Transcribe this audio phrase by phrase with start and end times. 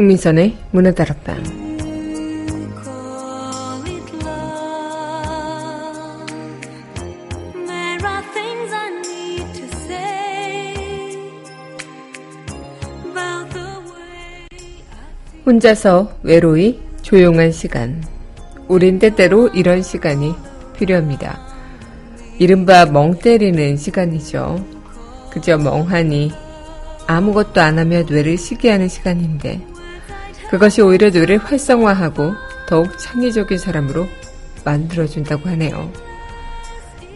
[0.00, 1.59] 흥민선의 문화 다락방
[15.50, 18.04] 혼자서 외로이 조용한 시간.
[18.68, 20.32] 우린 때때로 이런 시간이
[20.76, 21.40] 필요합니다.
[22.38, 24.64] 이른바 멍 때리는 시간이죠.
[25.32, 26.30] 그저 멍하니
[27.08, 29.60] 아무것도 안 하며 뇌를 쉬게 하는 시간인데
[30.50, 32.30] 그것이 오히려 뇌를 활성화하고
[32.68, 34.06] 더욱 창의적인 사람으로
[34.64, 35.90] 만들어준다고 하네요.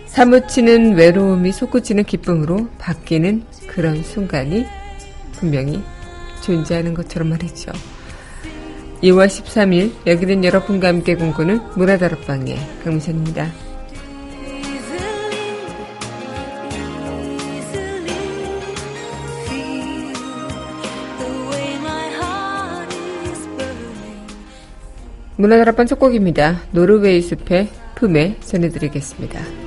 [0.06, 4.66] 사무치는 외로움이 솟구치는 기쁨으로 바뀌는 그런 순간이
[5.34, 5.80] 분명히
[6.42, 7.70] 존재하는 것처럼 말이죠.
[9.04, 13.52] 2월 13일 여기는 여러분과 함께 공부는 문화다락방의 강미선입니다.
[25.36, 26.62] 문화다락방 첫 곡입니다.
[26.70, 29.63] 노르웨이 숲의 품에 전해드리겠습니다.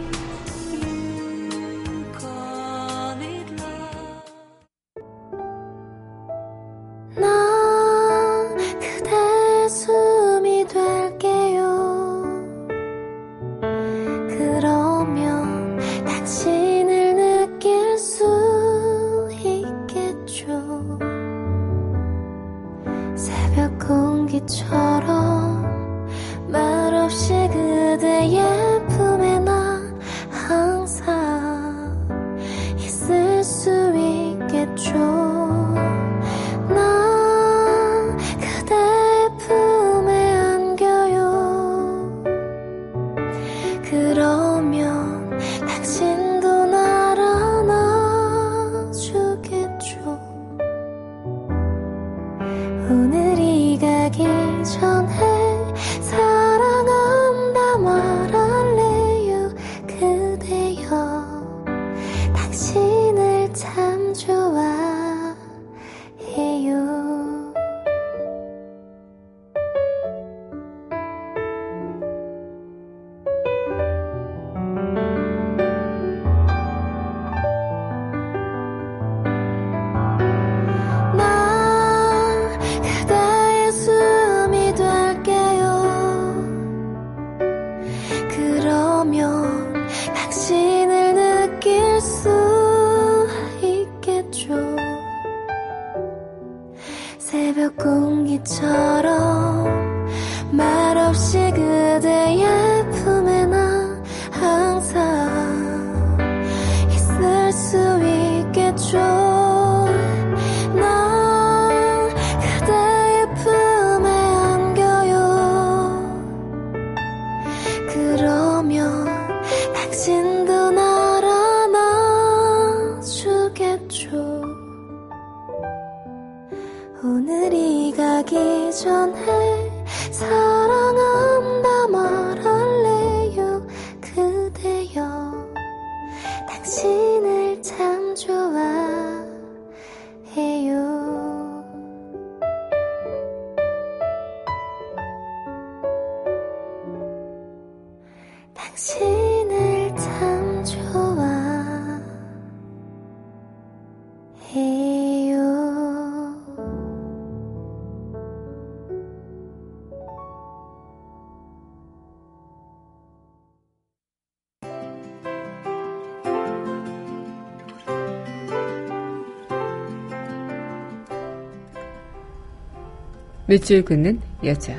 [173.49, 174.75] 밑줄 긋는 여자.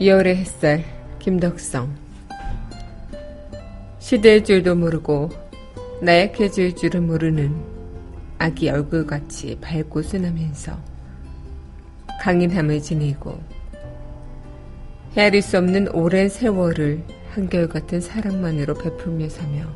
[0.00, 0.84] 이열의 햇살,
[1.20, 1.94] 김덕성.
[4.00, 5.30] 시대의 줄도 모르고
[6.02, 7.54] 나약해질 줄은 모르는
[8.38, 10.76] 아기 얼굴같이 밝고 순하면서
[12.22, 13.40] 강인함을 지니고
[15.16, 17.00] 헤아릴 수 없는 오랜 세월을
[17.30, 19.66] 한결같은 사랑만으로 베풀며 사며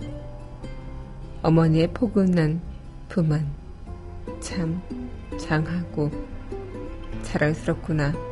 [1.43, 2.61] 어머니의 포근한
[3.09, 3.60] 품안
[4.41, 4.81] 참
[5.39, 6.11] 장하고
[7.23, 8.31] 자랑스럽구나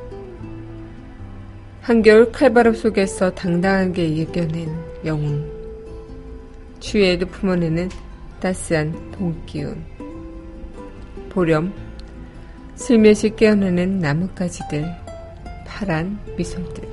[1.88, 4.68] 한겨울 칼바람 속에서 당당하게 이겨낸
[5.06, 5.50] 영웅.
[6.80, 7.88] 추위에도 품어내는
[8.40, 9.82] 따스한 동기운.
[11.30, 11.72] 보렴,
[12.74, 14.84] 슬며시 깨어나는 나뭇가지들,
[15.66, 16.87] 파란 미소들.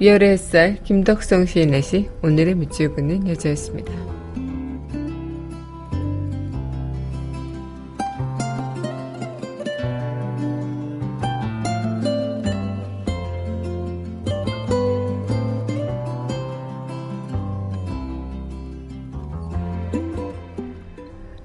[0.00, 3.92] 위열의 햇살 김덕성 시인의 시 오늘의 밑줄 긋는 여자였습니다.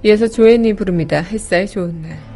[0.02, 1.20] 이어서 조앤이 부릅니다.
[1.20, 2.35] 햇살 좋은 날.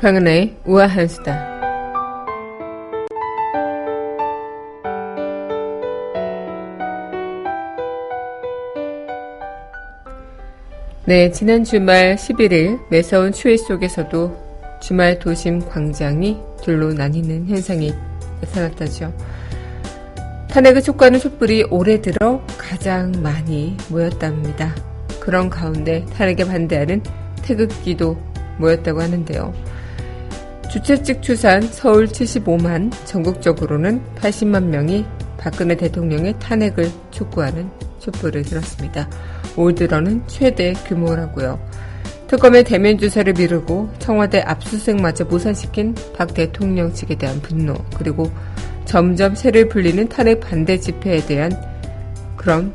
[0.00, 1.50] 강은하의 우아한 수다.
[11.04, 17.92] 네, 지난 주말 11일 매서운 추위 속에서도 주말 도심 광장이 둘로 나뉘는 현상이
[18.40, 19.12] 나타났다죠.
[20.48, 24.74] 탄핵의 촉구하는 촛불이 올해 들어 가장 많이 모였답니다.
[25.20, 27.02] 그런 가운데 탄핵에 반대하는
[27.42, 28.16] 태극기도
[28.56, 29.79] 모였다고 하는데요.
[30.70, 35.04] 주최 측 추산 서울 75만, 전국적으로는 80만 명이
[35.36, 37.68] 박근혜 대통령의 탄핵을 촉구하는
[37.98, 39.10] 촛불을 들었습니다.
[39.56, 41.58] 올 들어는 최대 규모라고요.
[42.28, 48.30] 특검의 대면 조사를 미루고 청와대 압수수색마저 무산시킨 박 대통령 측에 대한 분노 그리고
[48.84, 51.50] 점점 새를 불리는 탄핵 반대 집회에 대한
[52.36, 52.72] 그런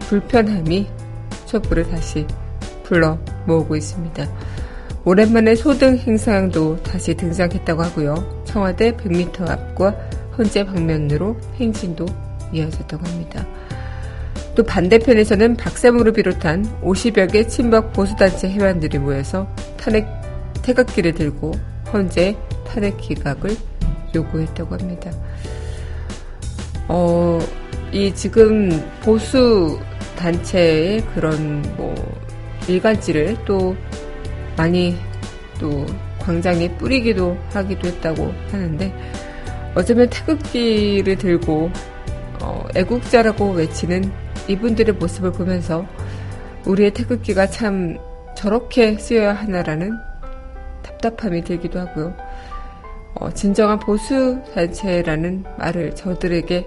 [0.00, 0.86] 불편함이
[1.46, 2.26] 촛불을 다시
[2.82, 4.28] 불러 모으고 있습니다.
[5.04, 8.44] 오랜만에 소등 행상도 다시 등장했다고 하고요.
[8.44, 9.96] 청와대 100m 앞과
[10.38, 12.06] 헌재 방면으로 행진도
[12.52, 13.44] 이어졌다고 합니다.
[14.54, 20.06] 또 반대편에서는 박사무를 비롯한 50여 개 친박 보수단체 회원들이 모여서 탄핵
[20.62, 21.52] 태극기를 들고
[21.92, 23.56] 헌재 탄핵 기각을
[24.14, 25.10] 요구했다고 합니다.
[26.88, 27.38] 어,
[27.90, 28.70] 이 지금
[29.02, 29.80] 보수
[30.16, 31.94] 단체의 그런 뭐
[32.68, 33.74] 일관지를 또
[34.56, 34.96] 많이
[35.58, 35.86] 또
[36.18, 38.94] 광장에 뿌리기도 하기도 했다고 하는데
[39.74, 41.70] 어쩌면 태극기를 들고
[42.42, 44.10] 어, 애국자라고 외치는
[44.48, 45.86] 이분들의 모습을 보면서
[46.66, 47.96] 우리의 태극기가 참
[48.36, 49.92] 저렇게 쓰여야 하나라는
[50.82, 52.14] 답답함이 들기도 하고요.
[53.14, 56.66] 어, 진정한 보수 단체라는 말을 저들에게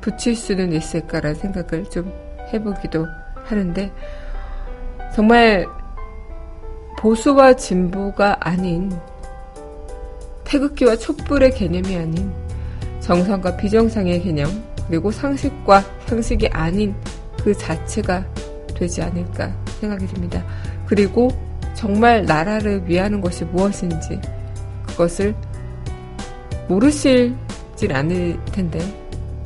[0.00, 2.12] 붙일 수는 있을까라는 생각을 좀
[2.52, 3.06] 해보기도
[3.44, 3.92] 하는데
[5.14, 5.66] 정말
[7.02, 8.88] 보수와 진보가 아닌
[10.44, 12.32] 태극기와 촛불의 개념이 아닌
[13.00, 14.46] 정상과 비정상의 개념
[14.86, 16.94] 그리고 상식과 상식이 아닌
[17.42, 18.24] 그 자체가
[18.76, 20.44] 되지 않을까 생각이 듭니다.
[20.86, 21.28] 그리고
[21.74, 24.20] 정말 나라를 위하는 것이 무엇인지
[24.86, 25.34] 그것을
[26.68, 28.78] 모르실진 않을 텐데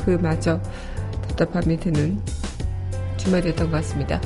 [0.04, 0.60] 그마저
[1.28, 2.20] 답답함이 드는
[3.16, 4.20] 주말이었던 것 같습니다.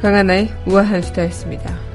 [0.00, 1.89] 강하나의 우아한 수다였습니다.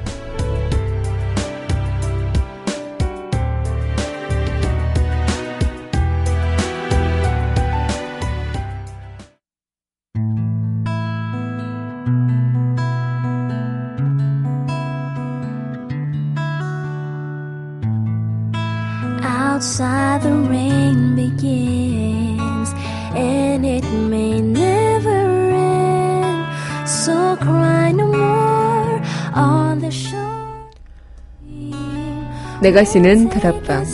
[32.62, 33.84] 내가 쉬는 다락방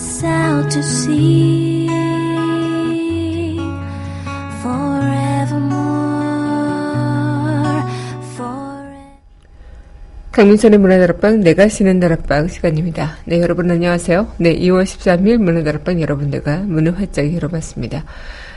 [10.30, 13.18] 강민선의 문화다락방 내가 쉬는 다락방 시간입니다.
[13.26, 14.28] 네 여러분 안녕하세요.
[14.38, 18.04] 네 2월 13일 문화다락방 여러분들과 문을 활짝 열어봤습니다.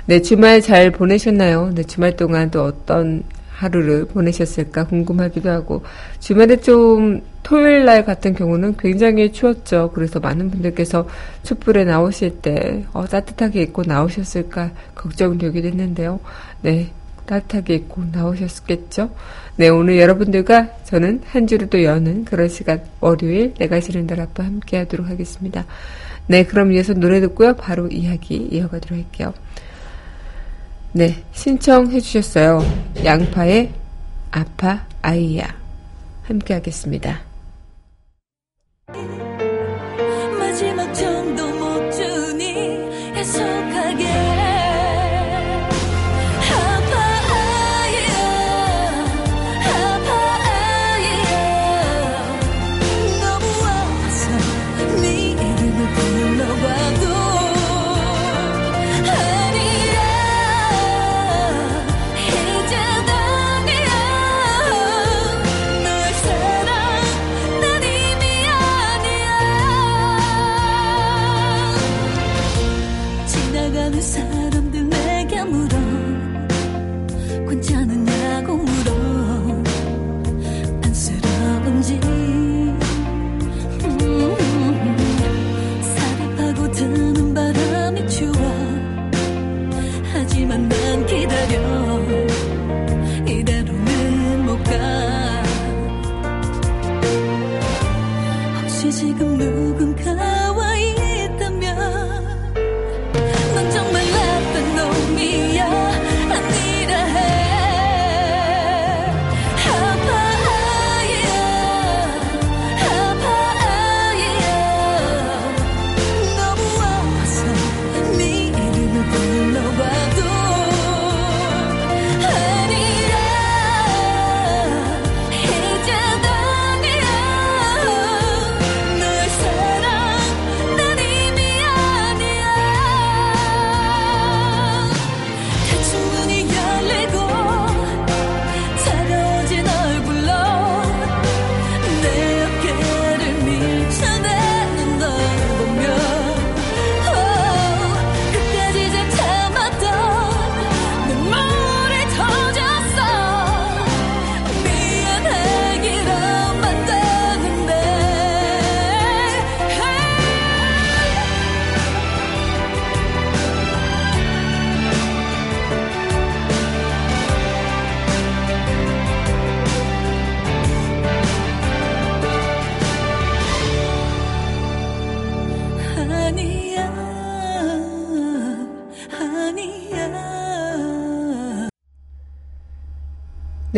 [0.05, 1.71] 네 주말 잘 보내셨나요?
[1.75, 3.23] 네 주말 동안 또 어떤
[3.55, 5.83] 하루를 보내셨을까 궁금하기도 하고
[6.19, 9.91] 주말에 좀 토요일 날 같은 경우는 굉장히 추웠죠.
[9.93, 11.07] 그래서 많은 분들께서
[11.43, 16.19] 촛불에 나오실 때 어, 따뜻하게 입고 나오셨을까 걱정되기도 했는데요.
[16.61, 16.91] 네.
[17.25, 19.09] 따뜻하게 입고 나오셨겠죠?
[19.55, 24.43] 네, 오늘 여러분들과 저는 한 주를 또 여는 그런 시간, 월요일 내가 싫은 날 아빠
[24.43, 25.65] 함께 하도록 하겠습니다.
[26.27, 27.55] 네, 그럼 이어서 노래 듣고요.
[27.55, 29.33] 바로 이야기 이어가도록 할게요.
[30.97, 32.61] 네, 신청해 주셨어요.
[33.03, 33.69] 양파의
[34.31, 35.45] 아파 아이야.
[36.23, 37.19] 함께 하겠습니다.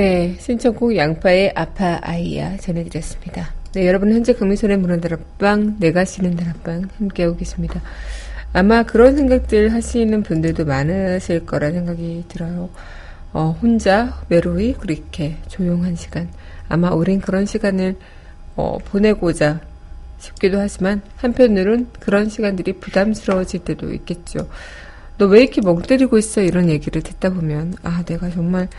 [0.08, 3.54] 네, 신청곡 양파의 아파 아이야 전해드렸습니다.
[3.74, 7.82] 네, 여러분 현재 금미선의 문화다락방, 내가 쉬는 다락방 함께하고 계십니다.
[8.54, 12.70] 아마 그런 생각들 하시는 분들도 많으실 거라 생각이 들어요.
[13.34, 16.30] 어, 혼자 외로이 그렇게 조용한 시간.
[16.70, 17.98] 아마 우린 그런 시간을
[18.56, 19.60] 어, 보내고자
[20.20, 24.48] 싶기도 하지만 한편으론 그런 시간들이 부담스러워질 때도 있겠죠.
[25.18, 26.40] 너 왜 이렇게 멍 때리고 있어?
[26.40, 28.70] 이런 얘기를 듣다 보면 아 내가 정말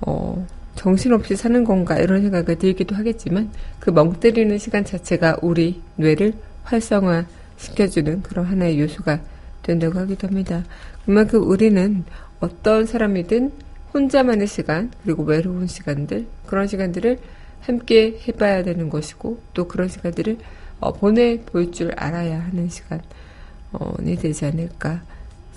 [0.00, 3.50] 어, 정신없이 사는 건가 이런 생각이 들기도 하겠지만
[3.80, 6.32] 그 멍 때리는 시간 자체가 우리 뇌를
[6.64, 9.20] 활성화 시켜주는 그런 하나의 요소가
[9.62, 10.64] 된다고 하기도 합니다.
[11.04, 12.04] 그만큼 우리는
[12.40, 13.52] 어떤 사람이든
[13.92, 17.18] 혼자만의 시간 그리고 외로운 시간들 그런 시간들을
[17.60, 20.38] 함께 해봐야 되는 것이고 또 그런 시간들을
[20.80, 25.02] 어, 보내 볼 줄 알아야 하는 시간이 되지 않을까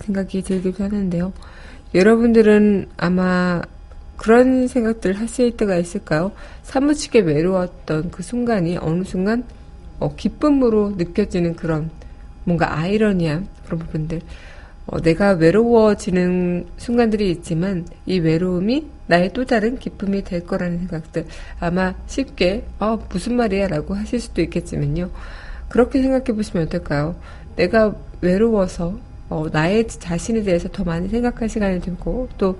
[0.00, 1.32] 생각이 들기도 하는데요.
[1.94, 3.62] 여러분들은 아마
[4.16, 6.32] 그런 생각들 하실 때가 있을까요?
[6.62, 9.44] 사무치게 외로웠던 그 순간이 어느 순간
[9.98, 11.90] 어, 기쁨으로 느껴지는 그런
[12.44, 14.20] 뭔가 아이러니한 그런 부분들.
[14.86, 21.26] 어, 내가 외로워지는 순간들이 있지만 이 외로움이 나의 또 다른 기쁨이 될 거라는 생각들
[21.58, 25.10] 아마 쉽게 어, 무슨 말이야 라고 하실 수도 있겠지만요.
[25.68, 27.16] 그렇게 생각해 보시면 어떨까요?
[27.56, 28.98] 내가 외로워서
[29.30, 32.58] 어, 나의 자신에 대해서 더 많이 생각할 시간이 들고 또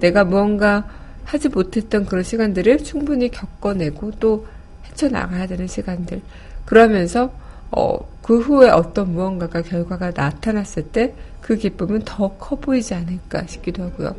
[0.00, 0.84] 내가 무언가
[1.24, 4.46] 하지 못했던 그런 시간들을 충분히 겪어내고 또
[4.86, 6.20] 헤쳐나가야 되는 시간들
[6.64, 7.32] 그러면서
[7.70, 13.82] 어, 그 후에 어떤 무언가가 결과가 나타났을 때 그 기쁨은 더 커 보이지 않을까 싶기도
[13.82, 14.14] 하고요.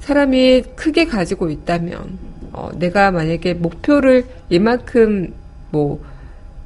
[0.00, 2.18] 사람이 크게 가지고 있다면
[2.52, 5.34] 어, 내가 만약에 목표를 이만큼
[5.70, 6.00] 뭐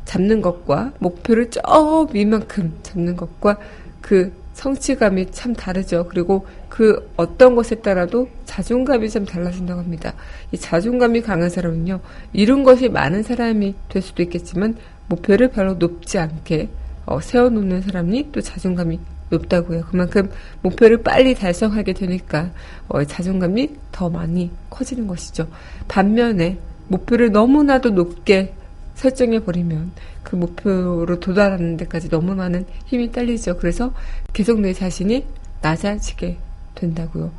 [0.04, 3.56] 잡는 것과 목표를 저 위만큼 잡는 것과
[4.00, 6.06] 그 성취감이 참 다르죠.
[6.10, 10.12] 그리고 그 어떤 것에 따라도 자존감이 참 달라진다고 합니다.
[10.52, 12.00] 이 자존감이 강한 사람은요,
[12.34, 14.76] 이룬 것이 많은 사람이 될 수도 있겠지만,
[15.08, 16.68] 목표를 별로 높지 않게
[17.06, 19.00] 어, 세워놓는 사람이 또 자존감이
[19.30, 19.86] 높다고요.
[19.86, 22.50] 그만큼 목표를 빨리 달성하게 되니까
[22.88, 25.48] 어, 자존감이 더 많이 커지는 것이죠.
[25.88, 28.52] 반면에 목표를 너무나도 높게
[28.94, 33.56] 설정해 버리면 그 목표로 도달하는 데까지 너무 많은 힘이 딸리죠.
[33.56, 33.92] 그래서
[34.32, 35.24] 계속 내 자신이
[35.62, 36.38] 낮아지게
[36.74, 37.30] 된다고요.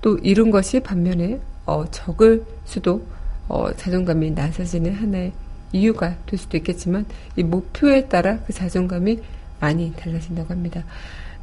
[0.00, 3.04] 또 이룬 것이 반면에 어, 적을 수도
[3.48, 5.32] 어, 자존감이 낮아지는 하나의
[5.72, 7.06] 이유가 될 수도 있겠지만
[7.36, 9.20] 이 목표에 따라 그 자존감이
[9.60, 10.84] 많이 달라진다고 합니다.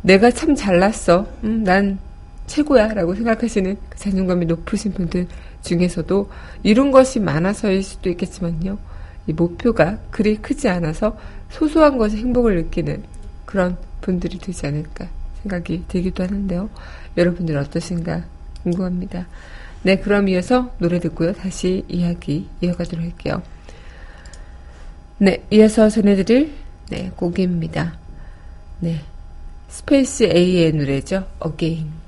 [0.02, 1.28] 내가 참 잘났어.
[1.44, 2.00] 음, 난
[2.48, 2.94] 최고야.
[2.94, 5.28] 라고 생각하시는 그 자존감이 높으신 분들
[5.62, 6.30] 중에서도
[6.64, 8.78] 이룬 것이 많아서일 수도 있겠지만요.
[9.28, 11.18] 이 목표가 그리 크지 않아서
[11.50, 13.04] 소소한 것에 행복을 느끼는
[13.46, 15.08] 그런 분들이 되지 않을까
[15.42, 16.70] 생각이 들기도 하는데요.
[17.18, 18.24] 여러분들 어떠신가
[18.64, 19.28] 궁금합니다.
[19.84, 21.34] 네, 그럼 이어서 노래 듣고요.
[21.34, 23.42] 다시 이야기 이어가도록 할게요.
[25.18, 26.52] 네, 이어서 전해드릴
[26.90, 27.98] 네, 곡입니다.
[28.80, 29.02] 네,
[29.70, 31.28] 스페이스 A의 노래죠.
[31.46, 32.05] Again.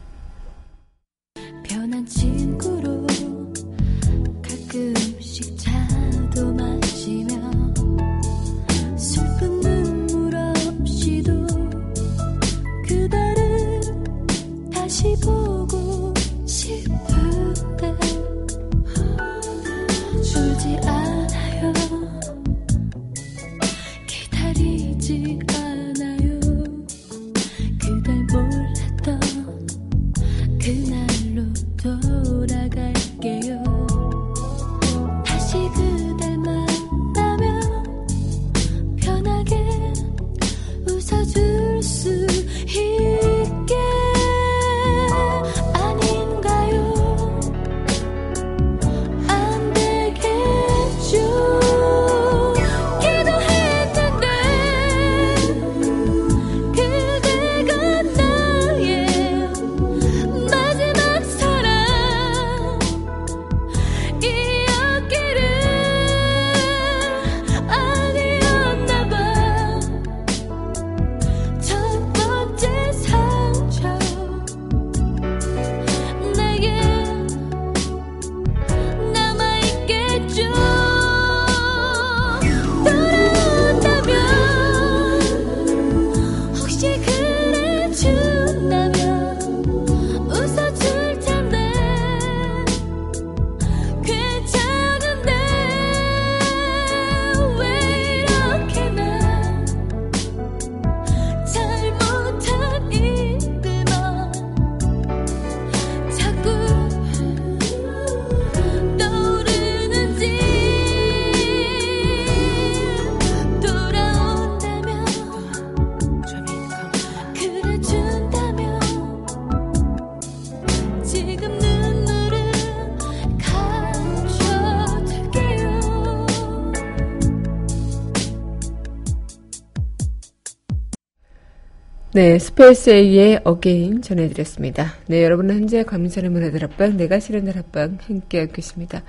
[132.18, 134.96] 네, 스페이스 A의 Again 전해드렸습니다.
[135.06, 139.04] 네, 여러분은 현재 과민선의 문화다락방, 내가 쉬는 다락방 함께하고 계십니다.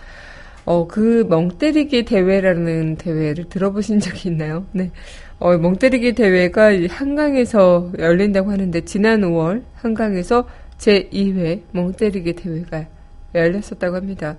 [0.66, 4.66] 어, 그 멍때리기 대회라는 대회를 들어보신 적이 있나요?
[4.72, 4.90] 네.
[5.38, 12.84] 어, 멍때리기 대회가 이 한강에서 열린다고 하는데, 지난 5월 한강에서 제2회 멍때리기 대회가
[13.34, 14.36] 열렸었다고 합니다.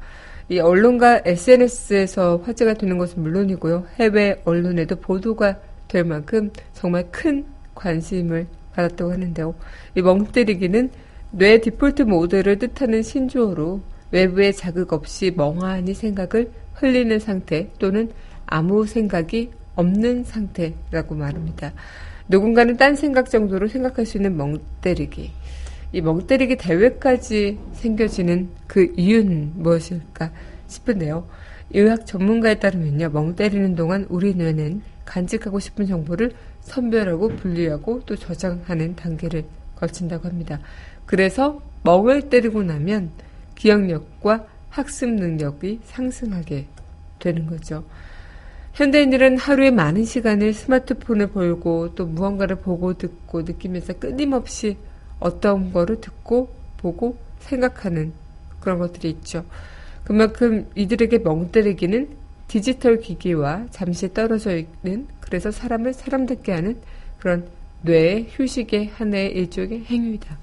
[0.47, 3.87] 이 언론과 SNS에서 화제가 되는 것은 물론이고요.
[3.99, 9.55] 해외 언론에도 보도가 될 만큼 정말 큰 관심을 받았다고 하는데요.
[9.95, 10.89] 이 멍때리기는
[11.31, 18.11] 뇌 디폴트 모드를 뜻하는 신조어로 외부의 자극 없이 멍하니 생각을 흘리는 상태 또는
[18.45, 21.73] 아무 생각이 없는 상태라고 말합니다.
[22.27, 25.31] 누군가는 딴 생각 정도로 생각할 수 있는 멍때리기.
[25.91, 30.31] 이 멍때리기 대회까지 생겨지는 그 이유는 무엇일까
[30.67, 31.27] 싶은데요.
[31.71, 38.95] 의학 전문가에 따르면요, 멍 때리는 동안 우리 뇌는 간직하고 싶은 정보를 선별하고 분리하고 또 저장하는
[38.95, 39.43] 단계를
[39.75, 40.59] 거친다고 합니다.
[41.05, 43.09] 그래서 멍을 때리고 나면
[43.55, 46.67] 기억력과 학습 능력이 상승하게
[47.19, 47.83] 되는 거죠.
[48.73, 54.77] 현대인들은 하루에 많은 시간을 스마트폰을 보고 또 무언가를 보고 듣고 느끼면서 끊임없이
[55.19, 58.13] 어떤 거를 듣고 보고 생각하는
[58.59, 59.43] 그런 것들이 있죠.
[60.03, 62.18] 그만큼 이들에게 멍 때리기는
[62.49, 66.81] 디지털 기기와 잠시 떨어져 있는 그래서 사람을 사람답게 하는
[67.19, 67.47] 그런
[67.83, 70.37] 뇌의 휴식의 하나의 일종의 행위다.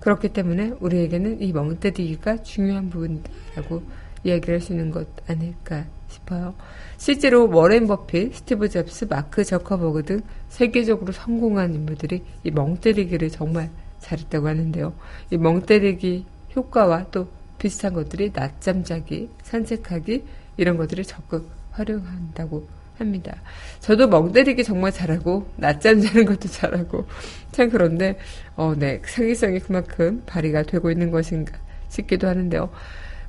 [0.00, 3.82] 그렇기 때문에 우리에게는 이 멍 때리기가 중요한 부분이다라고
[4.24, 6.54] 이야기를 할 수 있는 것 아닐까 싶어요.
[6.98, 13.70] 실제로 워렌 버핏, 스티브 잡스, 마크 저커버그 등 세계적으로 성공한 인물들이 이 멍 때리기를 정말
[14.00, 14.92] 잘했다고 하는데요.
[15.30, 20.24] 이 멍 때리기 효과와 또 비슷한 것들이 낮잠 자기, 산책하기
[20.56, 22.66] 이런 것들을 적극 활용한다고
[22.98, 23.34] 합니다.
[23.80, 27.06] 저도 멍 때리기 정말 잘하고 낮잠 자는 것도 잘하고
[27.50, 28.18] 참 그런데
[28.56, 32.70] 어, 네 사기성이 그만큼 발휘가 되고 있는 것인가 싶기도 하는데요.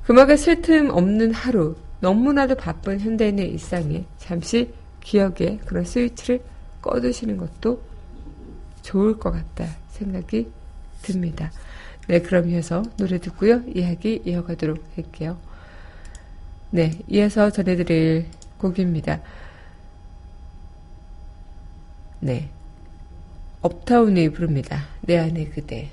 [0.04, 6.40] 그만큼 쉴틈 없는 하루 너무나도 바쁜 현대인의 일상에 잠시 기억에 그런 스위치를
[6.82, 7.82] 꺼두시는 것도
[8.82, 10.50] 좋을 것 같다 생각이
[11.02, 11.50] 듭니다.
[12.06, 13.62] 네, 그럼 이어서 노래 듣고요.
[13.74, 15.38] 이야기 이어가도록 할게요.
[16.74, 18.26] 네, 이어서 전해드릴
[18.58, 19.20] 곡입니다.
[22.18, 22.48] 네.
[23.62, 24.84] 업타운이 부릅니다.
[25.02, 25.88] 내 안에 그대.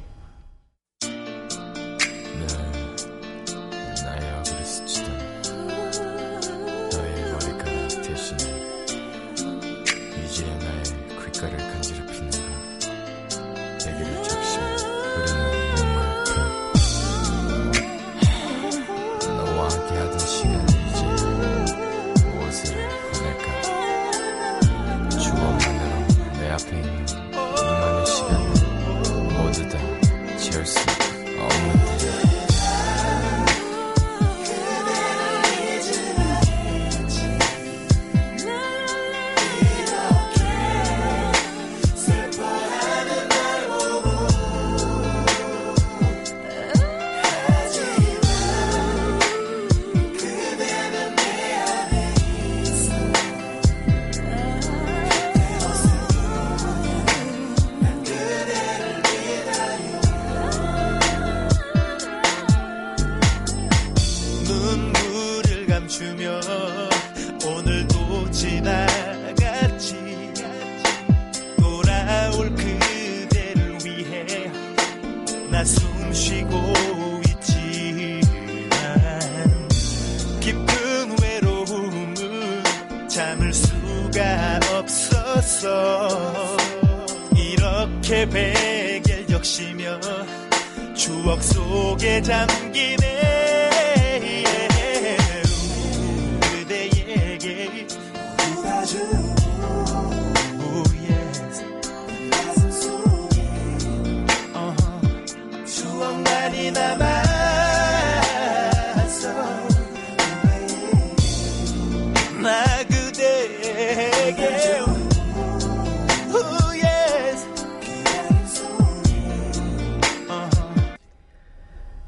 [91.71, 93.50] 속에 잠기네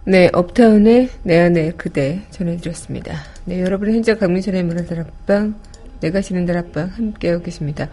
[0.06, 3.20] 네, 업타운의 내 안에 그대 전해드렸습니다.
[3.46, 5.56] 네, 여러분은 현재 강민선의 문화다락방,
[6.02, 7.88] 내가 쉬는 다락방 함께하고 계십니다.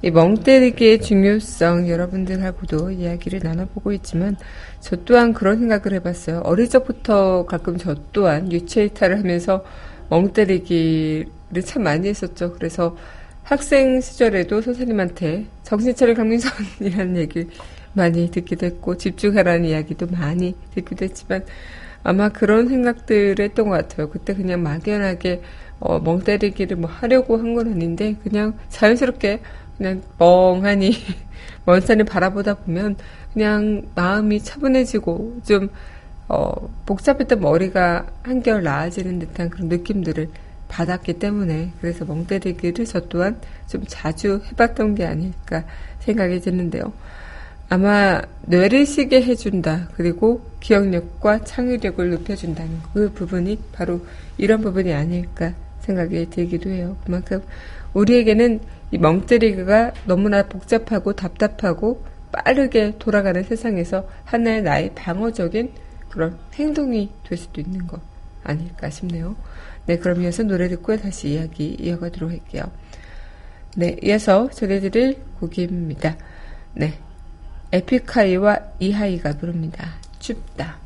[0.00, 4.36] 이 멍때리기의 중요성 여러분들하고도 이야기를 나눠보고 있지만
[4.80, 6.40] 저 또한 그런 생각을 해봤어요.
[6.44, 9.62] 어릴 적부터 가끔 저 또한 유체이탈을 하면서
[10.08, 12.54] 멍때리기를 참 많이 했었죠.
[12.54, 12.96] 그래서
[13.42, 17.48] 학생 시절에도 선생님한테 정신 차려 강민선이라는 얘기
[17.92, 21.44] 많이 듣기도 했고 집중하라는 이야기도 많이 듣기도 했지만
[22.02, 24.08] 아마 그런 생각들을 했던 것 같아요.
[24.08, 25.42] 그때 그냥 막연하게
[25.80, 29.40] 어, 멍 때리기를 뭐 하려고 한 건 아닌데 그냥 자연스럽게
[29.76, 30.92] 그냥 멍하니
[31.64, 32.96] 먼 산을 바라보다 보면
[33.32, 35.68] 그냥 마음이 차분해지고 좀
[36.28, 36.52] 어,
[36.86, 40.28] 복잡했던 머리가 한결 나아지는 듯한 그런 느낌들을
[40.68, 45.64] 받았기 때문에 그래서 멍 때리기를 저 또한 좀 자주 해봤던 게 아닐까
[46.00, 46.92] 생각이 드는데요.
[47.72, 49.88] 아마 뇌를 쉬게 해준다.
[49.94, 54.04] 그리고 기억력과 창의력을 높여준다는 그 부분이 바로
[54.38, 56.96] 이런 부분이 아닐까 생각이 들기도 해요.
[57.04, 57.40] 그만큼
[57.94, 65.72] 우리에게는 이 멍때리기가 너무나 복잡하고 답답하고 빠르게 돌아가는 세상에서 하나의 나의 방어적인
[66.08, 68.00] 그런 행동이 될 수도 있는 것
[68.42, 69.36] 아닐까 싶네요.
[69.86, 72.64] 네, 그럼 이어서 노래 듣고 다시 이야기 이어가도록 할게요.
[73.76, 76.16] 네, 이어서 전해드릴 곡입니다.
[76.74, 76.94] 네,
[77.72, 79.94] 에픽하이와 이하이가 부릅니다.
[80.18, 80.80] 춥다.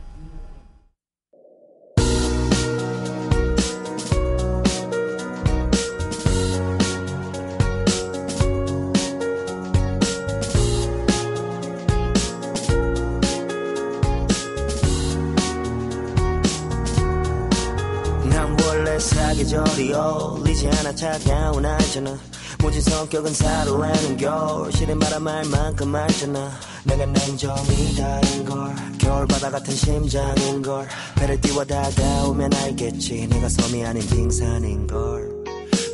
[19.05, 22.17] 사계절이 어울리지 않아 차가운 알잖아
[22.63, 26.51] 모진 성격은 사로라는 겨울 시린 바람 알 만큼 알잖아
[26.85, 28.75] 내가 냉정이다인걸.
[28.99, 30.87] 겨울바다 같은 심장인 걸.
[31.17, 33.27] 배를 띄워 다가오면 알겠지.
[33.29, 35.34] 내가 섬이 아닌 빙산인 걸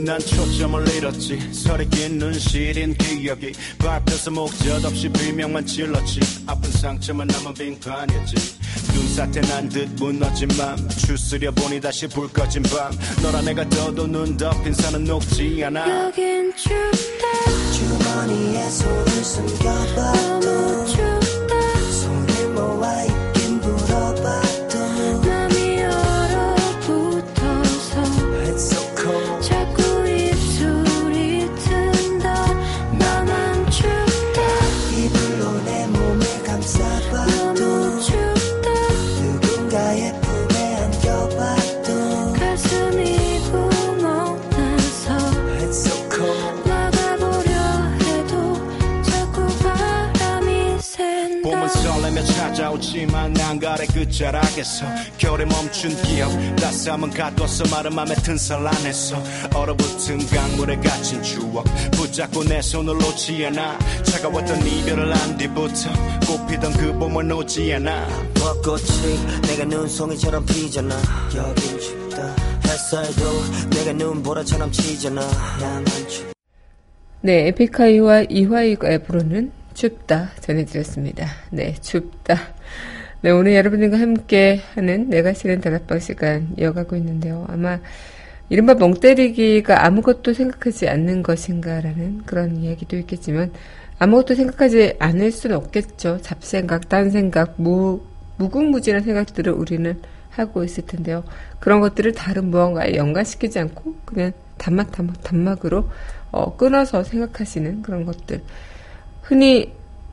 [0.05, 1.53] 난 초점을 잃었지.
[1.53, 6.21] 서리 낀 눈시린 기억이 밟혀서 목젖 없이 비명만 질렀지.
[6.47, 8.37] 아픈 상처만 남은 빙판이었지.
[8.95, 12.91] 눈사태 난 듯 무너진 맘 추스려 보니 다시 불 꺼진 밤.
[13.23, 16.07] 너라 내가 떠도 눈 덮인 산은 녹지 않아.
[16.07, 17.27] 여긴 춥다.
[17.73, 20.87] 주머니에 손을 숨겨봐도
[53.01, 54.85] 찾아오지만 난가래 끝자락에서
[55.17, 59.23] 겨울에 멈춘 기억 따스함은 가둬서 마른 맘에 튼살 안에서
[59.55, 63.79] 얼어붙은 강물에 갇힌 추억 붙잡고 내 손을 놓지 않아.
[64.03, 65.91] 차가웠던 이별을 안 뒤부터
[66.27, 68.07] 꽃피던 그 봄을 놓지 않아.
[68.35, 70.95] 벚꽃이 내가 눈송이처럼 피잖아.
[71.37, 72.37] 여긴 춥다.
[72.65, 75.21] 햇살도 내가 눈보라처럼 치잖아.
[75.61, 76.33] 나만 춥다.
[77.23, 81.27] 네, 에픽하이와 이화이가 부르는 춥다 전해드렸습니다.
[81.49, 82.37] 네, 춥다.
[83.23, 87.47] 네, 오늘 여러분들과 함께 하는 내가 싫은 다락방 시간 이어가고 있는데요.
[87.49, 87.79] 아마
[88.51, 93.53] 이른바 멍 때리기가 아무것도 생각하지 않는 것인가라는 그런 이야기도 있겠지만
[93.99, 96.19] 아무것도 생각하지 않을 수는 없겠죠.
[96.21, 98.03] 잡생각, 딴생각, 무,
[98.37, 101.25] 무궁무진한 생각들을 우리는 하고 있을 텐데요.
[101.59, 105.89] 그런 것들을 다른 무언가에 연관시키지 않고 그냥 단막, 단막, 단막으로
[106.33, 108.43] 어, 끊어서 생각하시는 그런 것들.
[109.31, 109.73] 흔히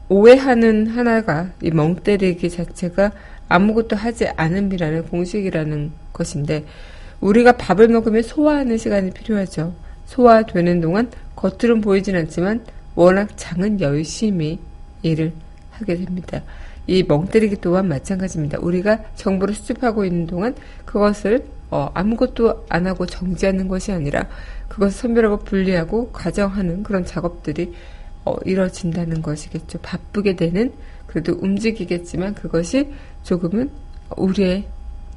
[0.09, 3.11] 오해하는 하나가 이 멍 때리기 자체가
[3.49, 6.63] 아무것도 하지 않음이라는 공식이라는 것인데
[7.19, 9.73] 우리가 밥을 먹으면 소화하는 시간이 필요하죠.
[10.05, 14.59] 소화되는 동안 겉으로는 보이진 않지만 워낙 장은 열심히
[15.01, 15.33] 일을
[15.71, 16.43] 하게 됩니다.
[16.85, 18.59] 이 멍 때리기 또한 마찬가지입니다.
[18.61, 20.53] 우리가 정보를 수집하고 있는 동안
[20.85, 24.27] 그것을 어, 아무것도 안 하고 정지하는 것이 아니라
[24.67, 27.73] 그것을 선별하고 분리하고 가정하는 그런 작업들이
[28.27, 29.79] 어, 이뤄진다는 것이겠죠.
[29.79, 30.73] 바쁘게 되는
[31.05, 32.91] 그래도 움직이겠지만 그것이
[33.23, 33.69] 조금은
[34.17, 34.65] 우리의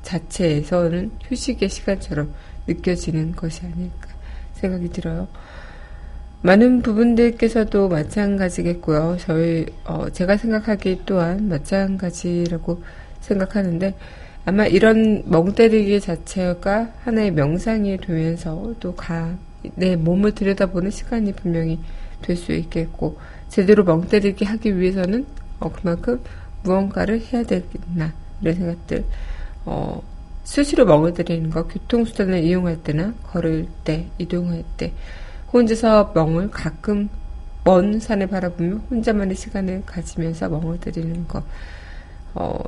[0.02, 2.32] 자체에서는 휴식의 시간처럼
[2.68, 4.08] 느껴지는 것이 아닐까
[4.54, 5.26] 생각이 들어요.
[6.42, 9.16] 많은 부분들께서도 마찬가지겠고요.
[9.20, 12.82] 저희 어, 제가 생각하기 또한 마찬가지라고
[13.20, 13.94] 생각하는데
[14.44, 21.80] 아마 이런 멍 때리기 자체가 하나의 명상이 되면서 또내 몸을 들여다보는 시간이 분명히
[22.22, 25.26] 될 수 있겠고 제대로 멍 때리기 하기 위해서는
[25.58, 26.20] 어, 그만큼
[26.62, 29.04] 무언가를 해야 되겠나 이런 생각들
[29.64, 30.02] 어,
[30.44, 34.92] 수시로 멍을 때리는 거 교통수단을 이용할 때나 걸을 때 이동할 때
[35.52, 37.08] 혼자서 멍을 가끔
[37.64, 41.44] 먼 산을 바라보며 혼자만의 시간을 가지면서 멍을 때리는 것
[42.34, 42.58] 어,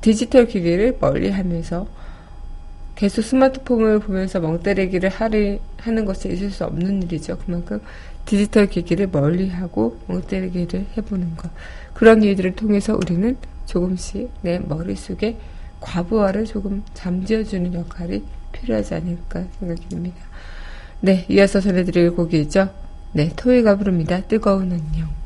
[0.00, 1.86] 디지털 기기를 멀리 하면서
[2.94, 7.38] 계속 스마트폰을 보면서 멍 때리기를 하리, 하는 것이 있을 수 없는 일이죠.
[7.38, 7.80] 그만큼
[8.24, 11.50] 디지털 기기를 멀리 하고 멍 때리기를 해보는 것.
[11.94, 15.36] 그런 일들을 통해서 우리는 조금씩 내 머릿속에
[15.80, 20.16] 과부하를 조금 잠재워주는 역할이 필요하지 않을까 생각이 듭니다.
[21.00, 22.68] 네, 이어서 전해드릴 곡이죠.
[23.12, 24.20] 네, 토이가 부릅니다.
[24.22, 25.19] 뜨거운 안녕.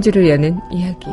[0.00, 1.10] 한 줄을 여는 이야기.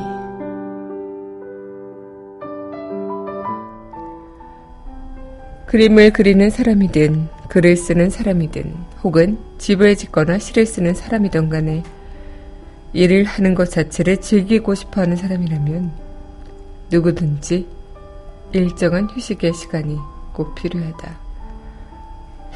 [5.66, 8.74] 그림을 그리는 사람이든 글을 쓰는 사람이든
[9.04, 11.84] 혹은 집을 짓거나 시를 쓰는 사람이든 간에
[12.94, 15.92] 일을 하는 것 자체를 즐기고 싶어 하는 사람이라면
[16.90, 17.68] 누구든지
[18.54, 19.98] 일정한 휴식의 시간이
[20.32, 21.20] 꼭 필요하다.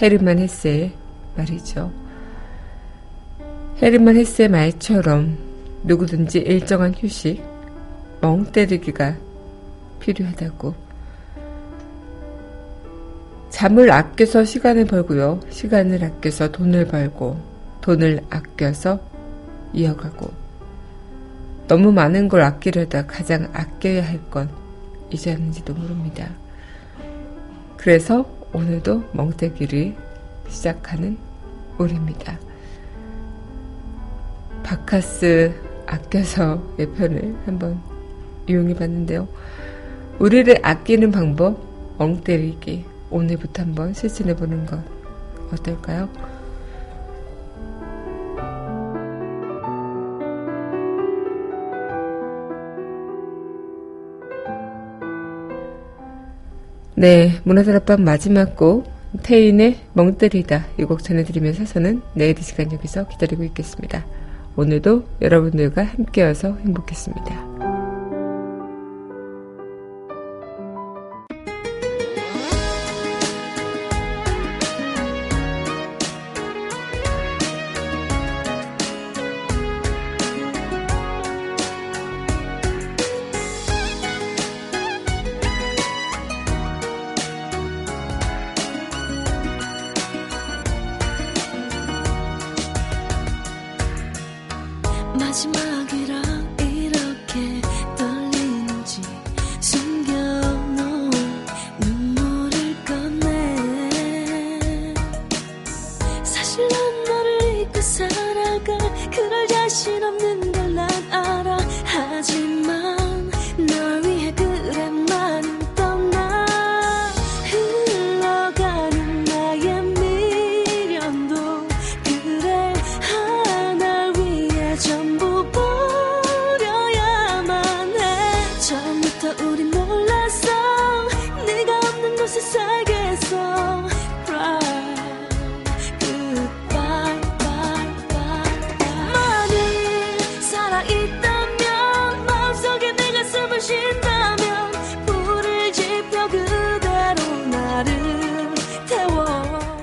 [0.01, 0.93] 헤르만 헤세의
[1.35, 1.91] 말이죠.
[3.81, 5.50] 헤르만 헤세의 말처럼
[5.83, 7.43] 누구든지 일정한 휴식,
[8.21, 9.15] 멍 때리기가
[9.99, 10.73] 필요하다고.
[13.49, 15.39] 잠을 아껴서 시간을 벌고요.
[15.49, 17.37] 시간을 아껴서 돈을 벌고,
[17.81, 18.99] 돈을 아껴서
[19.73, 20.31] 이어가고.
[21.67, 24.49] 너무 많은 걸 아끼려다 가장 아껴야 할건
[25.09, 26.29] 이지 않는지도 모릅니다.
[27.77, 29.95] 그래서 오늘도 멍때기를
[30.49, 31.17] 시작하는
[31.77, 32.37] 우리입니다.
[34.63, 37.79] 바카스 아껴서의 편을 한번
[38.47, 39.27] 이용해 봤는데요.
[40.19, 41.59] 우리를 아끼는 방법,
[41.97, 42.85] 멍 때리기.
[43.09, 44.79] 오늘부터 한번 실천해 보는 것
[45.51, 46.09] 어떨까요?
[56.95, 58.85] 네, 문화다락방 마지막 곡
[59.23, 64.05] 태인의 멍때리다 이 곡 전해드리면서 저는 내일 이 시간 여기서 기다리고 있겠습니다.
[64.61, 67.50] 오늘도 여러분들과 함께여서 행복했습니다.